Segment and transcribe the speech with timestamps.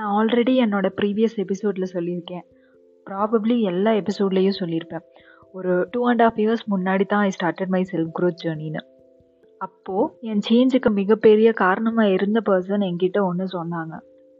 [0.00, 2.44] நான் ஆல்ரெடி என்னோட ப்ரீவியஸ் எபிசோடில் சொல்லியிருக்கேன்.
[3.06, 5.04] ப்ராபப்ளி எல்லா எபிசோட்லேயும் சொல்லியிருப்பேன்.
[5.54, 8.82] ஒரு டூ அண்ட் ஆஃப் இயர்ஸ் முன்னாடி தான் I started my self growth ஜேர்னின்னு
[9.60, 13.94] அப்போது என் சேஞ்சுக்கு மிகப்பெரிய காரணமாக இருந்த பர்சன் என்கிட்ட ஒன்று சொன்னாங்க.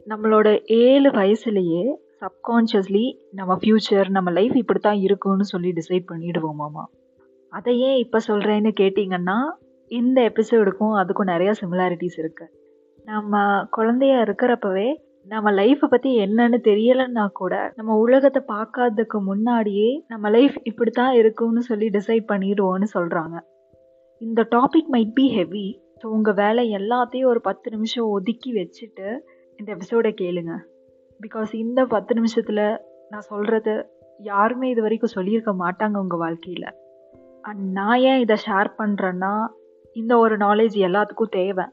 [0.07, 0.47] நம்மளோட
[0.77, 1.83] ஏழு வயசுலேயே
[2.21, 6.83] சப்கான்ஷியஸ்லி நம்ம ஃப்யூச்சர் நம்ம லைஃப் இப்படி தான் இருக்கும்னு சொல்லி டிசைட் பண்ணிடுவோமாமா
[7.53, 9.37] அதை ஏன் இப்போ சொல்கிறேன்னு கேட்டிங்கன்னா
[9.91, 12.51] இந்த எபிசோடுக்கும் அதுக்கும் நிறையா சிமிலாரிட்டிஸ் இருக்குது
[13.05, 13.37] நம்ம
[13.69, 14.89] குழந்தையா இருக்கிறப்பவே
[15.25, 21.61] நம்ம லைஃப்பை பற்றி என்னன்னு தெரியலைன்னா கூட நம்ம உலகத்தை பார்க்காததுக்கு முன்னாடியே நம்ம லைஃப் இப்படி தான் இருக்கும்னு
[21.61, 23.37] சொல்லி டிசைட் பண்ணிடுவோன்னு சொல்கிறாங்க
[24.21, 25.67] இந்த topic might be heavy
[26.01, 29.07] so உங்கள் வேலை எல்லாத்தையும் ஒரு பத்து நிமிஷம் ஒதுக்கி வச்சுட்டு
[29.59, 30.53] இந்த எபிசோடை கேளுங்க.
[31.19, 32.63] பிகாஸ் இந்த பத்து நிமிஷத்தில்
[33.09, 33.73] நான் சொல்கிறது
[34.19, 36.67] யாருமே இது வரைக்கும் சொல்லியிருக்க மாட்டாங்க உங்கள் வாழ்க்கையில்.
[37.41, 39.33] அண்ட் நான் ஏன் இதை ஷேர் பண்ணுறேன்னா
[39.95, 41.65] இந்த ஒரு நாலேஜ் எல்லாத்துக்கும் தேவை.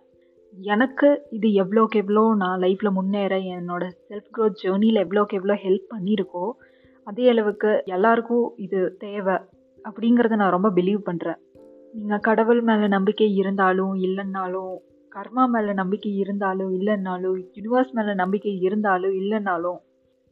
[0.59, 6.45] எனக்கு இது எவ்வளோக்கு எவ்வளோ நான் லைஃப்பில் முன்னேற என்னோட செல்ஃப் க்ரோத் ஜேர்னியில் எவ்வளோக்கு எவ்வளோ ஹெல்ப் பண்ணியிருக்கோ
[7.06, 9.37] அதே அளவுக்கு எல்லாருக்கும் இது தேவை
[9.84, 11.38] அப்படிங்கிறத நான் ரொம்ப பிலீவ் பண்ணுறேன்
[11.95, 14.74] நீங்கள் கடவுள் மேலே நம்பிக்கை இருந்தாலும் இல்லைன்னாலும்
[15.12, 19.78] கர்மா மேலே நம்பிக்கை இருந்தாலும் இல்லைன்னாலும் யூனிவர்ஸ் மேலே நம்பிக்கை இருந்தாலும் இல்லைன்னாலும்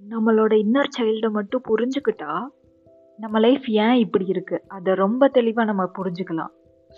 [0.03, 2.33] நம்மளோட இன்னர் சைல்டை மட்டும் புரிஞ்சுக்கிட்டா
[3.19, 6.53] நம்ம லைஃப் ஏன் இப்படி இருக்குது அதை ரொம்ப தெளிவாக நம்ம புரிஞ்சுக்கலாம்.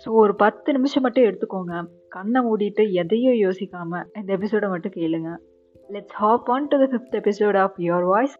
[0.05, 1.73] ஸோ ஒரு பத்து நிமிஷம் மட்டும் எடுத்துக்கோங்க.
[2.09, 5.31] கண்ணை மூடிட்டு எதையும் யோசிக்காமல் இந்த எபிசோடை மட்டும் கேளுங்க.
[5.89, 8.37] Let's hop on to the fifth episode of your voice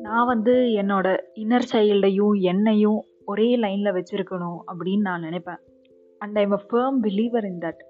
[0.00, 5.60] நான் வந்து என்னோட இன்னர் சைல்டையும் என்னையும் ஒரே லைனில் வச்சுருக்கணும் அப்படின்னு நான் நினைப்பேன்.
[6.18, 7.82] And I'm a firm believer in that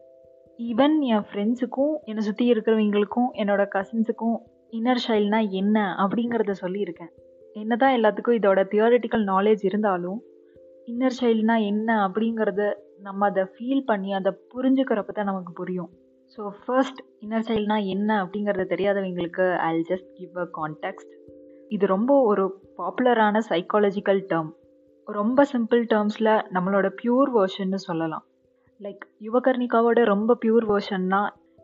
[0.58, 4.38] even என் ஃப்ரெண்ட்ஸுக்கும் என்னை சுற்றி இருக்கிறவங்களுக்கும் என்னோட கசின்ஸுக்கும்
[4.70, 7.12] இன்னர் சைல்ட்னா என்ன அப்படிங்கிறத சொல்லியிருக்கேன்.
[7.56, 10.18] என்னதான் எல்லாத்துக்கும் இதோட தியோரிட்டிக்கல் நாலேஜ் இருந்தாலும்
[10.86, 12.64] இன்னர் சைல்டுனா என்ன அப்படிங்கிறத
[12.98, 15.90] நம்ம அதை ஃபீல் பண்ணி அதை புரிஞ்சுக்கிறப்ப தான் நமக்கு புரியும்.
[16.38, 21.10] ஸோ ஃபர்ஸ்ட் இன்னர் சைல்டுனா என்ன அப்படிங்கிறத தெரியாதவங்களுக்கு I just give a context
[21.68, 22.44] இது ரொம்ப ஒரு
[22.78, 24.50] பாப்புலரான சைக்காலஜிக்கல் டேர்ம்
[25.08, 28.24] ரொம்ப சிம்பிள் டேர்ம்ஸில் நம்மளோட பியூர் வேர்ஷன்னு சொல்லலாம்.
[28.80, 31.20] லைக் யுவகர்ணிகாவோட ரொம்ப பியூர் வேர்ஷன்னா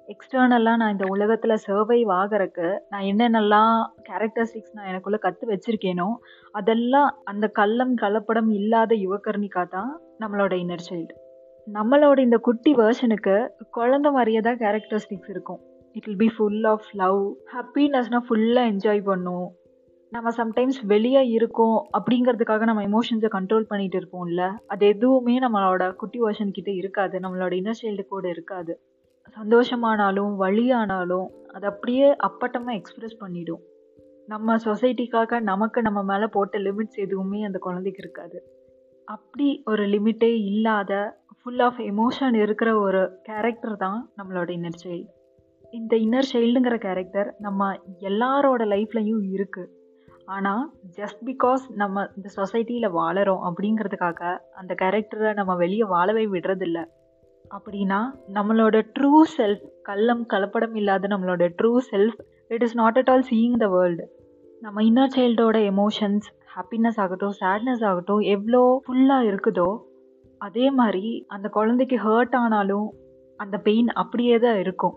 [0.08, 3.74] எக்ஸ்டர்னலாக நான் இந்த உலகத்தில் சர்வைவ் ஆகிறக்கு நான் என்னென்னலாம்
[4.08, 6.08] கேரக்டரிஸ்டிக்ஸ் நான் எனக்குள்ளே கற்று வச்சுருக்கேனோ
[6.54, 9.92] அதெல்லாம் அந்த கள்ளம் கலப்படம் இல்லாத யுவகர்ணிகா தான்
[10.24, 11.14] நம்மளோட இன்னர் சைல்டு
[11.66, 13.34] நம்மளோட இந்த குட்டி வேர்ஷனுக்கு
[13.70, 15.60] குழந்த மாதிரியே தான் கேரக்டரிஸ்டிக்ஸ் இருக்கும்.
[15.96, 17.20] It will be full of love
[17.54, 19.48] ஹாப்பினஸ்னால் ஃபுல்லாக என்ஜாய் பண்ணும்.
[20.12, 24.42] நம்ம சம்டைம்ஸ் வெளியே இருக்கோம் அப்படிங்கிறதுக்காக நம்ம எமோஷன்ஸை கண்ட்ரோல் பண்ணிகிட்டு இருப்போம்ல
[24.72, 28.74] அது எதுவுமே நம்மளோட குட்டி வேர்ஷன் கிட்டே இருக்காது நம்மளோட இன்னர் சைல்டு கூட இருக்காது.
[29.36, 33.62] சந்தோஷமானாலும் வழியானாலும் அது அப்படியே அப்பட்டமாக எக்ஸ்ப்ரெஸ் பண்ணிடும்.
[34.26, 38.38] நம்ம சொசைட்டிக்காக நமக்கு நம்ம மேலே போட்ட லிமிட்ஸ் எதுவுமே அந்த குழந்தைக்கு இருக்காது.
[39.04, 45.10] அப்படி ஒரு லிமிட்டே இல்லாத ஃபுல் ஆஃப் எமோஷன் இருக்கிற ஒரு கேரக்டர் தான் நம்மளோட இன்னர் சைல்டு
[45.70, 49.70] இந்த இன்னர் சைல்டுங்கிற கேரக்டர் நம்ம எல்லாரோட லைஃப்லையும் இருக்குது
[50.24, 56.80] ஆனால் ஜஸ்ட் பிகாஸ் நம்ம இந்த சொசைட்டியில் வாழறோம் அப்படிங்கிறதுக்காக அந்த கேரக்டரை நம்ம வெளியே வாழவே விடுறதில்ல.
[57.52, 58.00] அப்படின்னா
[58.34, 62.18] நம்மளோட ட்ரூ செல்ஃப் கள்ளம் கலப்படம் இல்லாத நம்மளோட true self
[62.48, 64.04] it is not at all seeing the world
[64.62, 66.26] நம்ம இன்னர் சைல்டோட எமோஷன்ஸ்
[66.56, 69.68] ஹாப்பினஸ் ஆகட்டும் சேட்னஸ் ஆகட்டும் எவ்வளோ ஃபுல்லாக இருக்குதோ
[70.40, 72.88] அதே மாதிரி அந்த குழந்தைக்கு ஹர்ட் ஆனாலும்
[73.36, 74.96] அந்த பெயின் அப்படியே தான் இருக்கும்.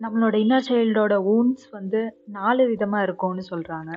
[0.00, 3.90] நம்மளோட இன்னர் சைல்டோட ஊன்ஸ் வந்து நாலு விதமாக இருக்கும்னு சொல்கிறாங்க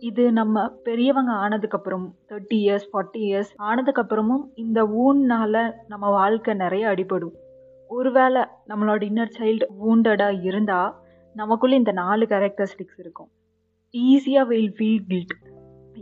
[0.00, 7.34] இது நம்ம பெரியவங்க ஆனதுக்கப்புறம் தேர்ட்டி இயர்ஸ் ஃபார்ட்டி இயர்ஸ் ஆனதுக்கப்புறமும் இந்த ஊன்னால் நம்ம வாழ்க்கை நிறைய அடிபடும்.
[7.88, 10.94] ஒருவேளை நம்மளோட இன்னர் சைல்டு வூண்டடாக இருந்தால்
[11.32, 13.30] நமக்குள்ளே இந்த நாலு கேரக்டரிஸ்டிக்ஸ் இருக்கும்.
[13.94, 15.34] ஈஸியாக வில் ஃபீல் கில்ட்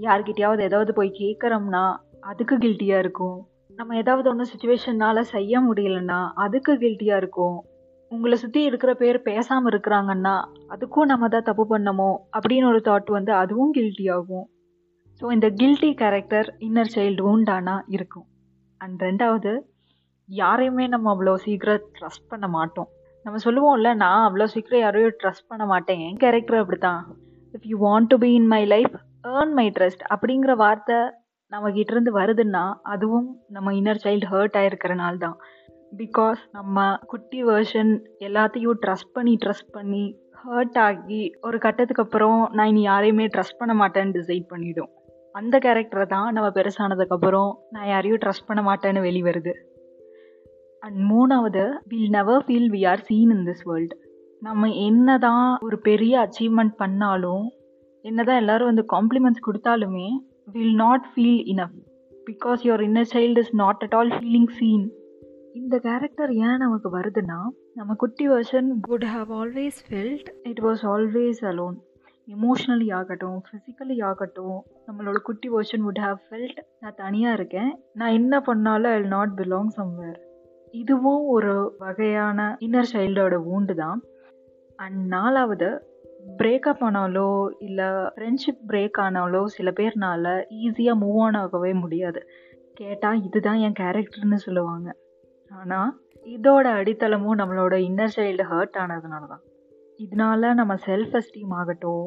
[0.00, 1.84] யார்கிட்டயாவது ஏதாவது போய் கேட்குறோம்னா
[2.20, 3.48] அதுக்கு கில்ட்டியாக இருக்கும்.
[3.76, 7.64] நம்ம ஏதாவது ஒன்று சுச்சுவேஷன்னால் செய்ய முடியலன்னா அதுக்கு கில்ட்டியாக இருக்கும்.
[8.10, 10.34] உங்களை சுற்றி இருக்கிற பேர் பேசாமல் இருக்கிறாங்கன்னா
[10.74, 12.10] அதுக்கும் நம்ம தான் தப்பு பண்ணமோ?
[12.36, 14.46] அப்படின்னு ஒரு தாட் வந்து அதுவும் கில்ட்டி ஆகும்.
[15.20, 18.26] ஸோ இந்த கில்ட்டி கேரக்டர் இன்னர் சைல்டு உண்டானா இருக்கும்.
[18.80, 19.52] அண்ட் ரெண்டாவது
[20.28, 22.88] யாரையுமே நம்ம அவ்வளோ சீக்கிரம் ட்ரஸ்ட் பண்ண மாட்டோம்.
[23.24, 26.00] நம்ம சொல்லுவோம்ல நான் அவ்வளோ சீக்கிரம் யாரையும் ட்ரஸ்ட் பண்ண மாட்டேன்.
[26.06, 27.02] என் கேரக்டர் அப்படி தான்
[27.54, 28.94] if you want to be in my life
[29.34, 30.98] earn my trust அப்படிங்கிற வார்த்தை
[31.52, 33.26] நம்மக்கிட்டேருந்து வருதுன்னா அதுவும்
[33.56, 35.36] நம்ம இன்னர் சைல்டு ஹர்ட் ஆகிருக்கிறனால தான்
[35.92, 40.04] பிகாஸ் நம்ம குட்டி வேர்ஷன் எல்லாத்தையும் ட்ரஸ்ட் பண்ணி ட்ரஸ்ட் பண்ணி
[40.44, 44.90] ஹர்ட் ஆகி ஒரு கட்டத்துக்கு அப்புறம் நான் இனி யாரையுமே ட்ரஸ்ட் பண்ண மாட்டேன்னு டிசைட் பண்ணிவிடும்
[45.34, 49.52] அந்த கேரக்டரை தான் நம்ம பெருசானதுக்கப்புறம் நான் யாரையும் ட்ரஸ்ட் பண்ண மாட்டேன்னு வெளிவருது.
[50.80, 53.96] அண்ட் மூணாவது will never feel we are seen in this world
[54.40, 57.44] நம்ம என்ன தான் ஒரு பெரிய அச்சீவ்மெண்ட் பண்ணாலும்
[58.00, 60.08] என்ன தான் எல்லோரும் வந்து காம்ப்ளிமெண்ட்ஸ் கொடுத்தாலுமே
[60.46, 61.76] will not feel enough
[62.26, 64.86] because your inner child is not at all feeling seen
[65.58, 67.36] இந்த கேரக்டர் ஏன் நமக்கு வருதுன்னா
[67.74, 71.76] நம்ம குட்டி version would have always felt it was always alone
[72.28, 78.40] emotionally ஆகட்டும் ஃபிசிக்கலி ஆகட்டும் நம்மளோட குட்டி வெர்ஷன் வுட் ஹாவ் ஃபெல்ட் நான் தனியாக இருக்கேன் நான் என்ன
[78.40, 80.18] பண்ணாலும் ஐ நாட் பிலாங் சம்வேர்
[80.70, 84.02] இதுவும் ஒரு வகையான இன்னர் சைல்டோட ஊண்டு தான்.
[84.76, 85.68] அண்ட் நாலாவது
[86.38, 90.26] பிரேக்கப் ஆனாலோ இல்லை ஃப்ரெண்ட்ஷிப் பிரேக் ஆனாலோ சில பேர்னால
[90.64, 92.20] ஈஸியாக மூவ் ஆன் ஆகவே முடியாது.
[92.74, 94.88] கேட்டால் இதுதான் என் கேரக்டர்னு சொல்லுவாங்க.
[95.56, 95.90] ஆனால்
[96.26, 99.42] இதோட அடித்தளமும் நம்மளோட இன்னர் சைல்டு ஹர்ட் ஆனதுனால தான்
[99.98, 102.06] இதனால நம்ம செல்ஃப் எஸ்டீம் ஆகட்டும்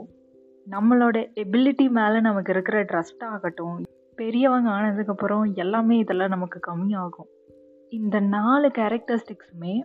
[0.67, 3.77] நம்மளோட எபிலிட்டி மேலே நமக்கு இருக்கிற ட்ரஸ்ட் ஆகட்டும்
[4.15, 7.29] பெரியவங்க ஆனதுக்கப்புறம் எல்லாமே இதெல்லாம் நமக்கு கம்மியாகும்.
[7.89, 9.75] இந்த நாலு கேரக்டரிஸ்டிக்ஸுமே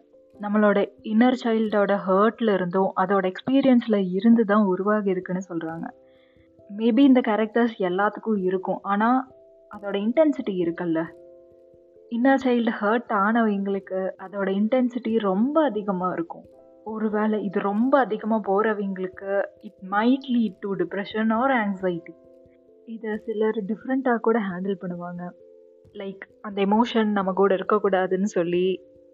[0.41, 5.87] நம்மளோட இன்னர் சைல்டோட ஹர்ட்டில் இருந்தும் அதோட எக்ஸ்பீரியன்ஸில் இருந்து தான் உருவாகி இருக்குன்னு சொல்கிறாங்க
[6.71, 9.21] மேபி இந்த கேரக்டர்ஸ் எல்லாத்துக்கும் இருக்கும் ஆனால்
[9.71, 11.01] அதோட இன்டென்சிட்டி இருக்குல்ல?
[12.15, 16.45] இன்னர் சைல்டு ஹர்ட் ஆனவங்களுக்கு அதோட இன்டென்சிட்டி ரொம்ப அதிகமாக இருக்கும்.
[16.85, 19.31] ஒருவேளை இது ரொம்ப அதிகமாக போகிறவங்களுக்கு
[19.61, 22.15] it might lead to depression or anxiety
[22.87, 25.23] இதை சிலர் டிஃப்ரெண்ட்டாக கூட ஹேண்டில் பண்ணுவாங்க.
[26.01, 28.67] லைக் அந்த எமோஷன் நம்ம கூட இருக்கக்கூடாதுன்னு சொல்லி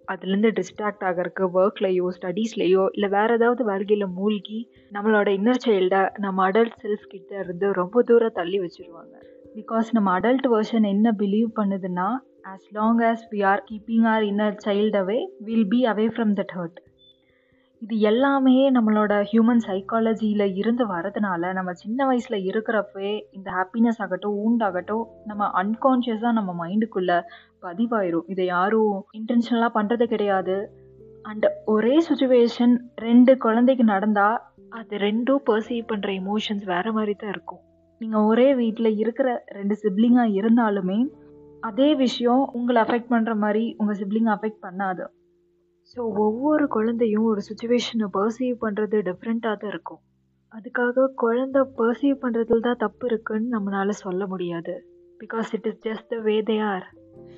[0.09, 4.59] அதுலேருந்து டிஸ்ட்ராக்ட் ஆகிறதுக்கு ஒர்க்லேயோ ஸ்டடீஸ்லேயோ இல்லை வேறு ஏதாவது வாழ்க்கையில் மூழ்கி
[4.97, 9.15] நம்மளோட இன்னர் சைல்டை நம்ம அடல்ட் செல்ஃப் கிட்ட இருந்து ரொம்ப தூரம் தள்ளி வச்சுருவாங்க.
[9.55, 12.09] பிகாஸ் நம்ம அடல்ட் வெர்ஷன் என்ன பிலீவ் பண்ணுதுன்னா
[12.45, 16.55] as long as we are keeping our inner child away will be away from that
[16.59, 16.79] hurt
[17.83, 25.05] இது எல்லாமே நம்மளோட ஹியூமன் சைக்காலஜியில் இருந்து வரதுனால நம்ம சின்ன வயசில் இருக்கிறப்பவே இந்த ஹாப்பினஸ் ஆகட்டும் ஊண்டாகட்டும்
[25.25, 27.19] நம்ம அன்கான்ஷியஸாக நம்ம மைண்டுக்குள்ளே
[27.63, 28.27] பதிவாயிரும்.
[28.29, 30.57] இதை யாரும் இன்டென்ஷனலாக பண்ணுறது கிடையாது.
[31.23, 34.39] அண்ட் ஒரே சுச்சுவேஷன் ரெண்டு குழந்தைக்கு நடந்தால்
[34.69, 37.63] அது ரெண்டும் பர்சீவ் பண்ணுற எமோஷன்ஸ் வேறு மாதிரி தான் இருக்கும்.
[38.01, 41.01] நீங்கள் ஒரே வீட்டில் இருக்கிற ரெண்டு சிப்ளிங்காக இருந்தாலுமே
[41.63, 45.05] அதே விஷயம் உங்களை அஃபெக்ட் பண்ணுற மாதிரி உங்கள் சிப்ளிங் அஃபெக்ட் பண்ணாது.
[45.97, 50.01] ஸோ ஒவ்வொரு குழந்தையும் ஒரு சுச்சுவேஷனை பர்சீவ் பண்ணுறது டிஃப்ரெண்ட்டாக தான் இருக்கும்.
[50.55, 54.75] அதுக்காக குழந்த பர்சீவ் பண்ணுறதுல தான் தப்பு இருக்குன்னு நம்மளால் சொல்ல முடியாது.
[55.21, 56.87] Because it is just the way they are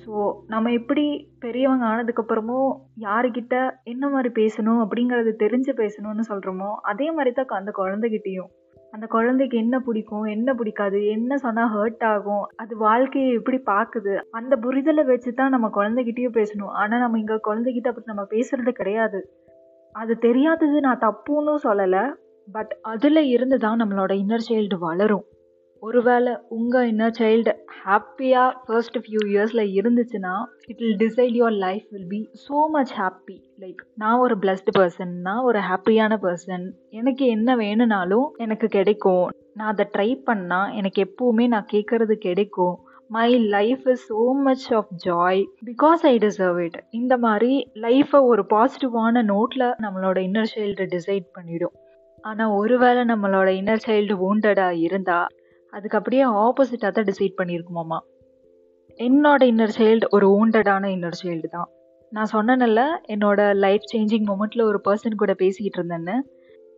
[0.03, 0.13] so
[0.47, 1.05] நம்ம எப்படி
[1.39, 8.51] பெரியவங்க ஆனதுக்கப்புறமும் யாருக்கிட்ட என்ன மாதிரி பேசணும் அப்படிங்கிறது தெரிஞ்சு பேசணும்னு சொல்கிறோமோ அதே மாதிரி தான் அந்த குழந்தைகிட்டேயும்.
[8.93, 14.13] அந்த குழந்தைக்கு என்ன பிடிக்கும் என்ன பிடிக்காது என்ன சொன்னால் ஹர்ட் ஆகும் அது வாழ்க்கையை எப்படி பார்க்குது?
[14.31, 16.73] அந்த புரிதலை வச்சு தான் நம்ம குழந்தைகிட்டேயும் பேசணும்.
[16.73, 19.21] ஆனால் நம்ம இங்கே குழந்தைகிட்ட அப்படி நம்ம பேசுறது கிடையாது.
[19.95, 22.03] அது தெரியாதது நான் தப்புன்னு சொல்லலை.
[22.47, 25.25] பட் அதில் இருந்து தான் நம்மளோட இன்னர் சைல்டு வளரும்.
[25.83, 30.33] ஒருவேளை உங்கள் இன்னர் சைல்டு ஹாப்பியாக ஃபர்ஸ்ட் ஃபியூ இயர்ஸில் இருந்துச்சுன்னா
[30.71, 35.13] it will decide your life will be so much happy like நான் ஒரு பிளஸ்டு பர்சன்
[35.27, 36.65] நான் ஒரு ஹாப்பியான பர்சன்
[36.99, 39.25] எனக்கு என்ன வேணும்னாலும் எனக்கு கிடைக்கும்.
[39.57, 42.75] நான் அதை ட்ரை பண்ணால் எனக்கு எப்போவுமே நான் கேட்குறது கிடைக்கும்.
[43.09, 47.53] My life is so much of joy because I deserve it இந்த மாதிரி
[47.85, 51.75] லைஃப்பை ஒரு பாசிட்டிவான நோட்டில் நம்மளோட இன்னர் சைல்டு டிசைட் பண்ணிடும்.
[52.23, 55.31] ஆனால் ஒருவேளை நம்மளோட இன்னர் சைல்டு wounded-ஆ இருந்தால்
[55.73, 57.99] அதுக்கு அப்படியே ஆப்போசிட்டாக தான் டிசைட் பண்ணியிருக்குமாம்மா
[58.99, 61.69] என்னோட இன்னர் சைல்டு ஒரு ஊண்டடான இன்னர் சைல்டு தான்.
[62.11, 66.15] நான் சொன்னேன்ல என்னோட லைஃப் சேஞ்சிங் மூமெண்ட்டில் ஒரு பர்சன் கூட பேசிக்கிட்டு இருந்தேன்னு.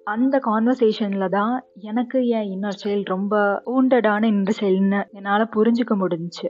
[0.07, 6.49] அந்த கான்வர்சேஷனில் தான் எனக்கு என் இன்னர் சைல்டு ரொம்ப ஊண்டடான இன்னர் சைல்டுன்னு என்னால் புரிஞ்சுக்க முடிஞ்சிச்சு.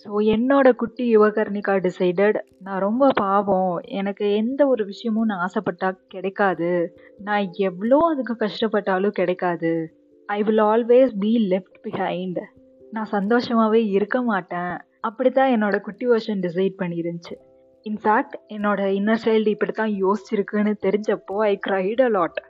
[0.00, 3.72] ஸோ என்னோட குட்டி யுவகர்ணிகா டிசைடட் நான் ரொம்ப பாவம்.
[4.00, 6.70] எனக்கு எந்த ஒரு விஷயமும் நான் ஆசைப்பட்டா கிடைக்காது.
[7.20, 9.72] நான் எவ்வளோ அதுக்கு கஷ்டப்பட்டாலும் கிடைக்காது.
[10.28, 12.40] I will always be left behind
[12.92, 14.74] நான் சந்தோஷமாகவே இருக்க மாட்டேன்.
[15.00, 17.36] அப்படி தான் என்னோட குட்டி வருஷன் டிசைட் பண்ணியிருந்துச்சு
[17.86, 22.40] இன்ஃபேக்ட் என்னோட இன்னர் சைல்டு இப்படி தான் யோசிச்சிருக்குன்னு தெரிஞ்சப்போ I cried a lot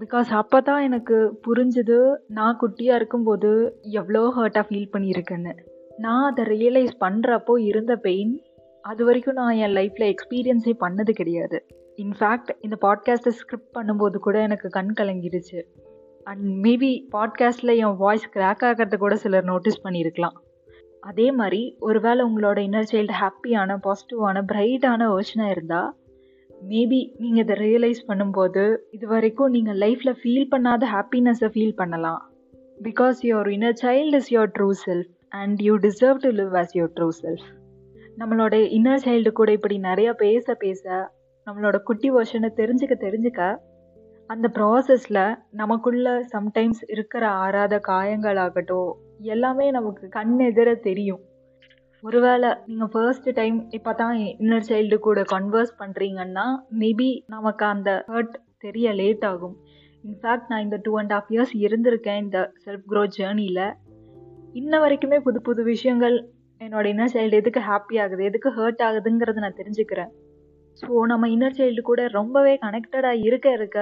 [0.00, 1.16] because அப்போ தான் எனக்கு
[1.46, 3.50] புரிஞ்சுது நான் குட்டியாக இருக்கும்போது
[3.90, 5.54] எவ்வளோ ஹர்ட்டாக ஃபீல் பண்ணியிருக்கேன்னு.
[5.98, 8.34] நான் அதை ரியலைஸ் பண்ணுறப்போ இருந்த பெயின்
[8.84, 11.58] அது வரைக்கும் நான் என் லைஃப்பில் எக்ஸ்பீரியன்ஸே பண்ணது கிடையாது.
[11.96, 15.58] இன்ஃபேக்ட் இந்த பாட்காஸ்ட்டை ஸ்கிரிப்ட் பண்ணும்போது கூட எனக்கு கண் கலங்கிடுச்சு
[16.26, 20.36] அண்ட் மேபி பாட்காஸ்ட்டில் என் வாய்ஸ் கிராக் ஆகிறத கூட சிலர் நோட்டீஸ் பண்ணியிருக்கலாம்
[21.00, 25.90] அதே மாதிரி ஒருவேளை உங்களோட இன்னர் சைல்டு ஹாப்பியான பாசிட்டிவான பிரைட்டான வேர்ஷனாக இருந்தால்
[26.68, 32.22] மேபி நீங்கள் இதை ரியலைஸ் பண்ணும்போது இது வரைக்கும் நீங்கள் லைஃப்பில் ஃபீல் பண்ணாத ஹாப்பினஸை ஃபீல் பண்ணலாம்.
[32.82, 36.92] Because your inner child is your true self and you deserve to live as your
[36.96, 37.46] true self
[38.18, 41.12] நம்மளோட இன்னர் சைல்டு கூட இப்படி நிறையா பேச பேச
[41.46, 43.56] நம்மளோட குட்டி வெர்ஷனை தெரிஞ்சுக்க தெரிஞ்சுக்க
[44.30, 48.90] அந்த ப்ராசஸில் நமக்குள்ள சம்டைம்ஸ் இருக்கிற ஆறாத காயங்களாகட்டும்
[49.34, 51.20] எல்லாமே நமக்கு கண் எதிர தெரியும்.
[52.04, 56.46] ஒருவேளை நீங்கள் ஃபர்ஸ்ட் டைம் இப்போ தான் இன்னர் சைல்டு கூட கன்வர்ஸ் பண்ணுறீங்கன்னா
[56.80, 59.56] மேபி நமக்கு அந்த ஹர்ட் தெரிய லேட் ஆகும்.
[60.04, 63.64] இன்ஃபேக்ட் நான் இந்த டூ அண்ட் ஆஃப் இயர்ஸ் இருந்திருக்கேன் இந்த செல்ஃப் க்ரோத் ஜேர்னியில்
[64.52, 66.16] இன்ன வரைக்குமே புது புது விஷயங்கள்
[66.60, 70.12] என்னோட இன்னர் சைல்டு எதுக்கு ஹாப்பி ஆகுது எதுக்கு ஹர்ட் ஆகுதுங்கிறத நான் தெரிஞ்சுக்கிறேன்.
[70.82, 73.80] ஸோ நம்ம இன்னர் சைல்டு கூட ரொம்பவே கனெக்டடாக இருக்க இருக்க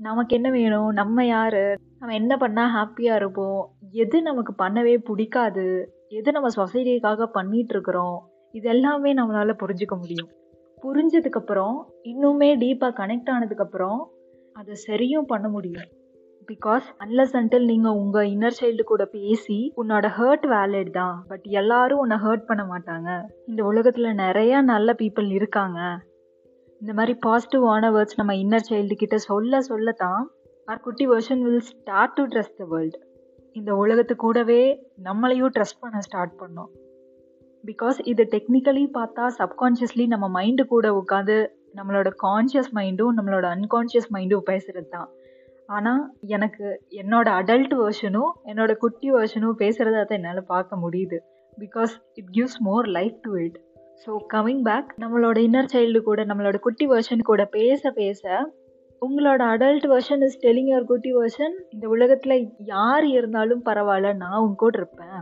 [0.00, 0.90] நமக்கு என்ன வேணும்?
[0.90, 1.78] நம்ம யார்?
[1.98, 3.72] நம்ம என்ன பண்ணால் ஹாப்பியாக இருப்போம்?
[3.90, 5.92] எது நமக்கு பண்ணவே பிடிக்காது?
[6.08, 8.18] எது நம்ம சொசைட்டிக்காக பண்ணிட்டு இருக்கிறோம்
[8.52, 10.30] இது எல்லாமே நம்மளால் புரிஞ்சுக்க முடியும்.
[10.82, 14.00] புரிஞ்சதுக்கப்புறம் இன்னுமே டீப்பாக கனெக்ட் ஆனதுக்கப்புறம்
[14.52, 15.88] அதை சரியும் பண்ண முடியும்.
[16.46, 21.24] பிகாஸ் அன்லஸ் அன்டில் நீங்கள் உங்கள் இன்னர் சைல்டு கூட பேசி உன்னோட ஹர்ட் வேலிட் தான்.
[21.28, 23.22] பட் எல்லாரும் உன்னை ஹர்ட் பண்ண மாட்டாங்க.
[23.46, 25.80] இந்த உலகத்தில் நிறையா நல்ல பீப்புள் இருக்காங்க.
[26.80, 30.22] இந்த மாதிரி பாசிட்டிவான வேர்ட்ஸ் நம்ம இன்னர் சைல்டு கிட்ட சொல்ல சொல்ல தான்
[30.66, 32.98] ஆர் குட்டி version will start to trust the world
[33.52, 34.60] இந்த உலகத்து கூடவே
[35.04, 36.70] நம்மளையும் ட்ரஸ்ட் பண்ண ஸ்டார்ட் பண்ணோம்.
[37.64, 41.36] பிகாஸ் இது டெக்னிக்கலி பார்த்தா சப்கான்ஷியஸ்லி நம்ம மைண்டு கூட உட்காந்து
[41.76, 45.08] நம்மளோட கான்ஷியஸ் மைண்டும் நம்மளோட அன்கான்ஷியஸ் மைண்டும் பேசுகிறது தான்
[45.66, 51.18] ஆனால் எனக்கு என்னோட அடல்ட் வேர்ஷனும் என்னோட குட்டி வேர்ஷனும் பேசுகிறத அதை என்னால் பார்க்க முடியுது.
[51.58, 53.58] Because it gives more life to it
[54.04, 58.22] so coming back நம்மளோட இன்னர் சைல்டு கூட நம்மளோட குட்டி வேர்ஷன் கூட பேச பேச
[59.02, 64.58] உங்களோட adult version is telling your குட்டி வெர்ஷன் இந்த உலகத்தில் யார் இருந்தாலும் பரவாயில்ல நான் உங்க
[64.58, 65.18] கூட இருப்பேன்.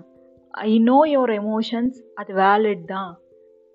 [0.54, 3.10] ஐ நோ யுவர் எமோஷன்ஸ் அது வேலிட் தான்.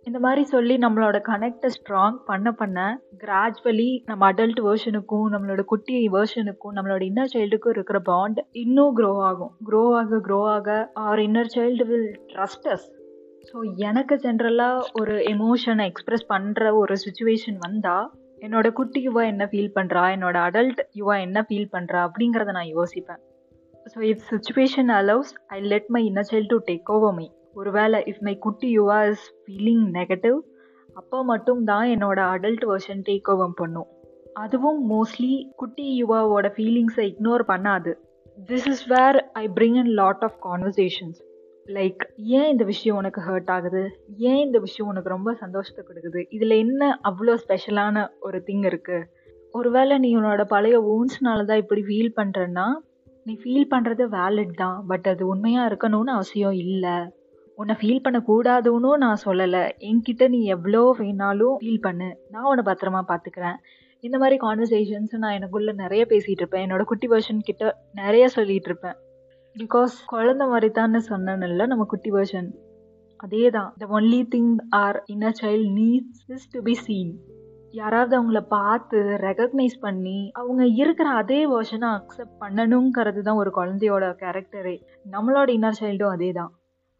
[0.07, 2.77] இந்த மாதிரி சொல்லி நம்மளோட கனெக்டை ஸ்ட்ராங் பண்ண பண்ண
[3.23, 9.53] கிராஜுவலி நம்ம அடல்ட் வேர்ஷனுக்கும் நம்மளோட குட்டி வேர்ஷனுக்கும் நம்மளோட இன்னர் சைல்டுக்கும் இருக்கிற பாண்ட் இன்னும் க்ரோ ஆகும்.
[9.69, 10.69] க்ரோ ஆக க்ரோ ஆக
[11.03, 12.87] our inner child will trust us
[13.49, 13.57] so
[13.87, 18.07] எனக்கு ஜென்ரலாக ஒரு எமோஷனை எக்ஸ்ப்ரெஸ் பண்ணுற ஒரு சுச்சுவேஷன் வந்தால்
[18.45, 23.21] என்னோட குட்டி யுவா என்ன ஃபீல் பண்ணுறா என்னோட அடல்ட் யுவா என்ன ஃபீல் பண்ணுறா அப்படிங்கிறத நான் யோசிப்பேன்.
[23.91, 28.21] So if situation allows I let my inner child to take over my ஒருவேளை இஃப்
[28.27, 30.37] மை குட்டி யுவா இஸ் ஃபீலிங் நெகட்டிவ்
[30.95, 33.89] அப்போ மட்டும் தான் என்னோட அடல்ட் வெர்ஷன் டேக் ஓவர் பண்ணும்.
[34.35, 37.91] அதுவும் மோஸ்ட்லி குட்டி யுவாவோட ஃபீலிங்ஸை இக்னோர் பண்ணாது.
[38.49, 41.19] This is where I bring in lot of conversations
[41.67, 43.81] like ஏன் இந்த விஷயம் உனக்கு ஹர்ட் ஆகுது?
[44.17, 49.07] ஏன் இந்த விஷயம் உனக்கு ரொம்ப சந்தோஷத்தை கொடுக்குது இதில் என்ன அவ்வளோ ஸ்பெஷலான ஒரு திங் இருக்குது
[49.53, 52.67] ஒருவேளை நீ உன்னோட பழைய ஓன்ஸ்னால தான் இப்படி ஃபீல் பண்ணுறன்னா
[53.25, 54.85] நீ ஃபீல் பண்ணுறது வேலிட் தான்.
[54.87, 56.95] பட் அது உண்மையாக இருக்கணும்னு அவசியம் இல்லை.
[57.55, 59.69] உன்னை ஃபீல் பண்ணக்கூடாதுன்னு நான் சொல்லலை.
[59.79, 62.17] என்கிட்ட நீ எவ்வளோ வேணாலும் ஃபீல் பண்ணு.
[62.29, 63.57] நான் உன்னை பத்திரமா பார்த்துக்கிறேன்
[63.99, 66.69] இந்த மாதிரி கான்வர்சேஷன்ஸ் நான் எனக்குள்ளே நிறைய பேசிகிட்டு இருப்பேன்.
[66.69, 68.97] என்னோட குட்டி வெர்ஷன் கிட்ட நிறைய சொல்லிகிட்டு இருப்பேன்.
[69.55, 72.49] பிகாஸ் குழந்த மாதிரி தான் சொன்னேன்ல நம்ம குட்டி வெர்ஷன்
[73.19, 77.11] அதே தான் the only thing our inner child needs is to be seen
[77.73, 84.75] யாராவது அவங்கள பார்த்து ரெகக்னைஸ் பண்ணி அவங்க இருக்கிற அதே வேர்ஷனை அக்செப்ட் பண்ணணுங்கிறது தான் ஒரு குழந்தையோட கேரக்டரே
[85.11, 86.51] நம்மளோட இன்னர் சைல்டும் அதே தான்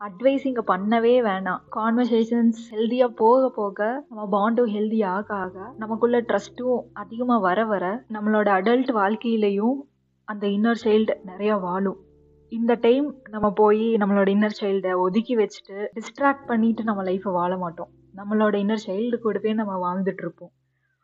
[0.01, 1.60] அட்வைஸ் இங்கே பண்ணவே வேணாம்.
[1.70, 3.79] கான்வர்சேஷன்ஸ் ஹெல்த்தியாக போக போக
[4.10, 9.77] நம்ம பாண்டும் ஹெல்தி ஆக ஆக நமக்குள்ள ட்ரஸ்ட்டும் அதிகமாக வர வர நம்மளோட அடல்ட் வாழ்க்கையிலையும்
[10.27, 12.00] அந்த இன்னர் சைல்டு நிறையா வாழும்.
[12.51, 17.89] இந்த டைம் நம்ம போய் நம்மளோட இன்னர் சைல்டை ஒதுக்கி வச்சுட்டு டிஸ்ட்ராக்ட் பண்ணிட்டு நம்ம லைஃப்பை வாழ மாட்டோம்.
[18.15, 20.51] நம்மளோட இன்னர் சைல்டு கூடவே நம்ம வாழ்ந்துட்டு இருப்போம்.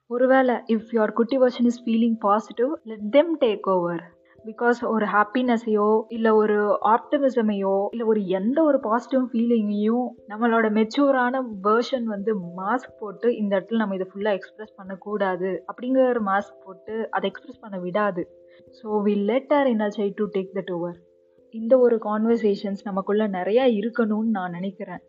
[0.10, 4.04] ஒருவேளை இஃப் யுவர் குட்டி version is feeling positive let them take over
[4.46, 6.58] because ஒரு ஹாப்பினஸையோ இல்லை ஒரு
[6.94, 13.82] ஆப்டமிசமையோ இல்லை ஒரு எந்த ஒரு பாசிட்டிவ் ஃபீலிங்கையும் நம்மளோட மெச்சூரான வேர்ஷன் வந்து மாஸ்க் போட்டு இந்த இடத்துல
[13.82, 15.51] நம்ம இதை ஃபுல்லாக எக்ஸ்ப்ரெஸ் பண்ணக்கூடாது.
[15.70, 18.24] அப்படிங்கிற ஒரு மாஸ்க் போட்டு அதை எக்ஸ்ப்ரெஸ் பண்ண விடாது.
[18.80, 20.98] So we let our inner psi to take that over
[21.60, 25.04] இந்த ஒரு கான்வர்சேஷன்ஸ் நமக்குள்ளே நிறையா இருக்கணும்னு நான் நினைக்கிறேன்.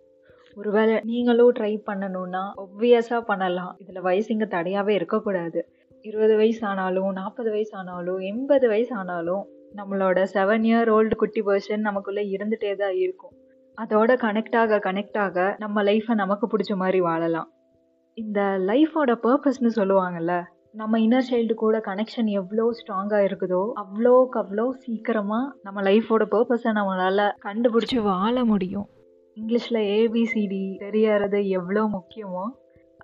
[0.57, 3.73] ஒருவேளை நீங்களும் ட்ரை பண்ணணுன்னா ஒப்வியஸாக பண்ணலாம்.
[3.83, 5.61] இதில் வயசு இங்கே தடையாகவே இருக்கக்கூடாது.
[6.05, 9.45] இருபது வயசு ஆனாலும் நாற்பது வயசு ஆனாலும் எண்பது வயசு ஆனாலும்
[9.77, 13.35] நம்மளோட செவன் இயர் ஓல்டு குட்டி பர்சன் நமக்குள்ளே இருந்துகிட்டே தான் இருக்கும்.
[13.79, 17.49] அதோட கனெக்ட் ஆக கனெக்ட் ஆக நம்ம லைஃப்பை நமக்கு பிடிச்ச மாதிரி வாழலாம்.
[18.19, 18.41] இந்த
[18.71, 20.35] லைஃபோட பர்பஸ்ன்னு சொல்லுவாங்கல்ல
[20.75, 27.23] நம்ம இன்னர் சைல்டு கூட கனெக்ஷன் எவ்வளோ ஸ்ட்ராங்காக இருக்குதோ அவ்வளோக்கு அவ்வளோ சீக்கிரமாக நம்ம லைஃபோட பர்பஸை நம்மளால்
[27.47, 28.87] கண்டுபிடிச்சி வாழ முடியும்.
[29.37, 32.45] இங்கிலீஷில் ஏபிசிடி தெரியறது எவ்வளோ முக்கியமோ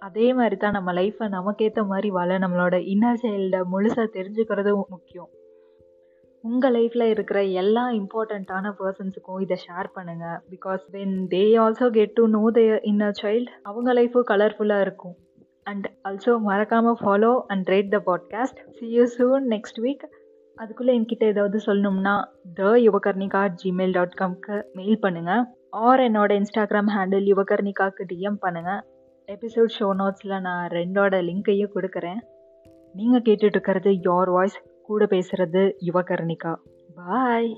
[0.06, 5.30] அதே மாதிரி தான் நம்ம லைஃப்பை நமக்கேற்ற மாதிரி வாழ நம்மளோட இன்னர் சைல்டை முழுசாக தெரிஞ்சுக்கிறதும் முக்கியம்.
[6.44, 12.26] உங்கள் லைஃப்பில் இருக்கிற எல்லா இம்பார்ட்டண்ட்டான பர்சன்ஸுக்கும் இதை ஷேர் பண்ணுங்கள் because when they also get to
[12.38, 15.16] know the inner child அவங்க லைஃபும் கலர்ஃபுல்லாக இருக்கும்.
[15.64, 20.04] அண்ட் ஆல்சோ மறக்காமல் follow and rate the podcast see you soon next week
[20.56, 22.14] அதுக்குள்ளே என்கிட்ட ஏதாவது சொல்லணும்னா
[22.54, 28.82] த யுவகர்ணிகா ஜிமெயில் டாட் காம்க்கு மெயில் பண்ணுங்கள் ஆர் என்னோட இன்ஸ்டாகிராம் ஹேண்டில் யுவகர்ணிகாவுக்கு டிஎம் பண்ணுங்கள்
[29.28, 32.20] எபிசோட் ஷோ நோட்ஸில் நான் ரெண்டோட லிங்க்கையும் கொடுக்குறேன்.
[32.94, 36.52] நீங்கள் கேட்டுட்டு இருக்கிறது யோர் வாய்ஸ் கூட பேசுகிறது யுவகர்ணிகா.
[36.94, 37.50] பாய்